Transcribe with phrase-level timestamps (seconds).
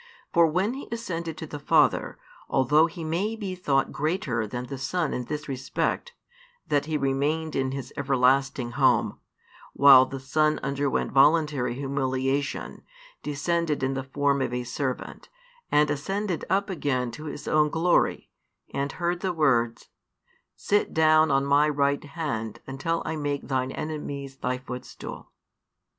[0.33, 2.17] For when He ascended to the Father,
[2.49, 6.13] although He may be thought greater than the Son in this respect,
[6.67, 9.19] that He remained in His everlasting home,
[9.73, 12.83] while the Son underwent voluntary humiliation, and
[13.21, 15.29] descended in the form of a servant,
[15.71, 18.31] and ascended up again to His own glory,
[18.73, 19.89] and heard the words:
[20.55, 25.29] Sit down on My right hand until I make Thine enemies Thy footstool.